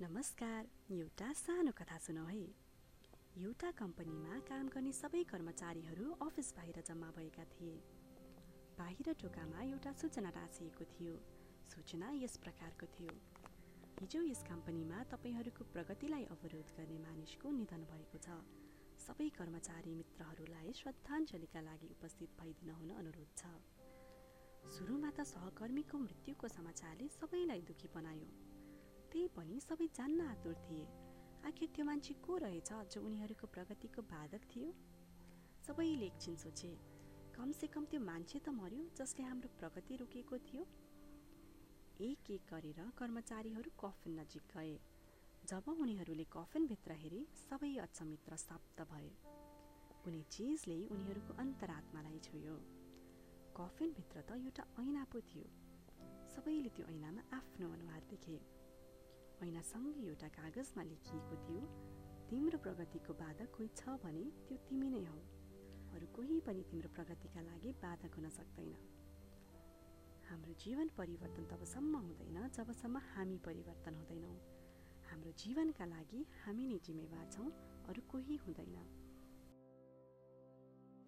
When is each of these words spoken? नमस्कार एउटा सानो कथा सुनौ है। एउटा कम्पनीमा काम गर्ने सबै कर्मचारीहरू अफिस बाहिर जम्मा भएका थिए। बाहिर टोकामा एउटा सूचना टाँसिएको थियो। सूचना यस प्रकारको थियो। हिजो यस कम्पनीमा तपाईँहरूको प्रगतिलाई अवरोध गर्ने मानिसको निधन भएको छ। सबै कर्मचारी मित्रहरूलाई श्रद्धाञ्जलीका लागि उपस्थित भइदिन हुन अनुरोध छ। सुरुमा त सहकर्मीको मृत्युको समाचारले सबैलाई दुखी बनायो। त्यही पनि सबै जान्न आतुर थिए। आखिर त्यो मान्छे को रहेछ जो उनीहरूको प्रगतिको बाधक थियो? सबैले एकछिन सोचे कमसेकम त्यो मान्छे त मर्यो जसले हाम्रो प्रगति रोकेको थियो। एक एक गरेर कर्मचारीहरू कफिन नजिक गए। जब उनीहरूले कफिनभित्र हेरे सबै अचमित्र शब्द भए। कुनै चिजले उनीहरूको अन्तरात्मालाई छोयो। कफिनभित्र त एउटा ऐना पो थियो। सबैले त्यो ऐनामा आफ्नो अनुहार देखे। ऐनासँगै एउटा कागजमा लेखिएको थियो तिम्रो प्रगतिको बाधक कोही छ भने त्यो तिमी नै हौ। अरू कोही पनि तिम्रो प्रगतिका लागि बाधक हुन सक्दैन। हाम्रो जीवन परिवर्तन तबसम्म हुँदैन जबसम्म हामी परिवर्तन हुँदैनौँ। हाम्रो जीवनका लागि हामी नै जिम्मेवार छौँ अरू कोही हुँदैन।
नमस्कार 0.00 0.66
एउटा 0.94 1.32
सानो 1.32 1.70
कथा 1.78 1.96
सुनौ 1.98 2.24
है। 2.24 2.42
एउटा 3.36 3.70
कम्पनीमा 3.78 4.36
काम 4.48 4.68
गर्ने 4.74 4.92
सबै 4.92 5.22
कर्मचारीहरू 5.30 6.10
अफिस 6.26 6.52
बाहिर 6.56 6.82
जम्मा 6.88 7.08
भएका 7.16 7.44
थिए। 7.54 7.72
बाहिर 8.78 9.14
टोकामा 9.22 9.62
एउटा 9.62 9.92
सूचना 10.02 10.30
टाँसिएको 10.30 10.84
थियो। 10.92 11.14
सूचना 11.72 12.10
यस 12.14 12.36
प्रकारको 12.44 12.86
थियो। 12.94 13.16
हिजो 14.00 14.22
यस 14.22 14.42
कम्पनीमा 14.50 15.02
तपाईँहरूको 15.12 15.66
प्रगतिलाई 15.74 16.24
अवरोध 16.36 16.70
गर्ने 16.76 16.98
मानिसको 17.06 17.50
निधन 17.58 17.82
भएको 17.90 18.18
छ। 18.26 18.38
सबै 19.06 19.28
कर्मचारी 19.40 19.94
मित्रहरूलाई 19.94 20.72
श्रद्धाञ्जलीका 20.82 21.60
लागि 21.70 21.88
उपस्थित 21.96 22.38
भइदिन 22.42 22.70
हुन 22.70 22.90
अनुरोध 23.02 23.34
छ। 23.34 23.50
सुरुमा 24.76 25.10
त 25.10 25.26
सहकर्मीको 25.32 25.98
मृत्युको 26.06 26.54
समाचारले 26.54 27.08
सबैलाई 27.18 27.66
दुखी 27.72 27.90
बनायो। 27.96 28.47
त्यही 29.12 29.28
पनि 29.36 29.60
सबै 29.60 29.86
जान्न 29.98 30.20
आतुर 30.26 30.54
थिए। 30.64 30.84
आखिर 31.48 31.68
त्यो 31.74 31.84
मान्छे 31.84 32.14
को 32.26 32.36
रहेछ 32.36 32.70
जो 32.92 33.00
उनीहरूको 33.00 33.46
प्रगतिको 33.46 34.02
बाधक 34.02 34.42
थियो? 34.52 34.68
सबैले 35.66 36.06
एकछिन 36.06 36.36
सोचे 36.36 36.70
कमसेकम 37.36 37.84
त्यो 37.84 38.00
मान्छे 38.00 38.38
त 38.38 38.48
मर्यो 38.58 38.84
जसले 38.98 39.24
हाम्रो 39.24 39.48
प्रगति 39.58 39.96
रोकेको 39.96 40.38
थियो। 40.38 40.62
एक 42.00 42.30
एक 42.30 42.42
गरेर 42.52 42.80
कर्मचारीहरू 42.98 43.70
कफिन 43.82 44.18
नजिक 44.20 44.44
गए। 44.56 44.74
जब 45.44 45.68
उनीहरूले 45.68 46.26
कफिनभित्र 46.32 46.92
हेरे 46.92 47.20
सबै 47.42 47.70
अचमित्र 47.76 48.36
शब्द 48.36 48.86
भए। 48.90 49.10
कुनै 50.04 50.22
चिजले 50.30 50.78
उनीहरूको 50.94 51.38
अन्तरात्मालाई 51.38 52.18
छोयो। 52.18 52.56
कफिनभित्र 53.56 54.16
त 54.20 54.38
एउटा 54.38 54.64
ऐना 54.82 55.04
पो 55.12 55.20
थियो। 55.30 55.48
सबैले 56.34 56.70
त्यो 56.76 56.86
ऐनामा 56.86 57.22
आफ्नो 57.32 57.72
अनुहार 57.72 58.02
देखे। 58.10 58.38
ऐनासँगै 59.42 60.02
एउटा 60.08 60.28
कागजमा 60.36 60.82
लेखिएको 60.82 61.36
थियो 61.44 61.62
तिम्रो 62.30 62.58
प्रगतिको 62.64 63.12
बाधक 63.22 63.48
कोही 63.56 63.68
छ 63.78 63.96
भने 64.04 64.24
त्यो 64.46 64.56
तिमी 64.68 64.88
नै 64.94 65.02
हौ। 65.08 65.18
अरू 65.94 66.06
कोही 66.16 66.36
पनि 66.46 66.62
तिम्रो 66.70 66.88
प्रगतिका 66.96 67.40
लागि 67.40 67.70
बाधक 67.84 68.12
हुन 68.18 68.28
सक्दैन। 68.38 68.72
हाम्रो 70.28 70.52
जीवन 70.64 70.88
परिवर्तन 70.98 71.44
तबसम्म 71.52 71.96
हुँदैन 72.04 72.38
जबसम्म 72.58 72.96
हामी 73.10 73.38
परिवर्तन 73.46 73.94
हुँदैनौँ। 73.94 74.38
हाम्रो 75.08 75.32
जीवनका 75.42 75.84
लागि 75.94 76.20
हामी 76.42 76.66
नै 76.66 76.78
जिम्मेवार 76.86 77.26
छौँ 77.32 77.50
अरू 77.88 78.02
कोही 78.10 78.36
हुँदैन। 78.36 78.76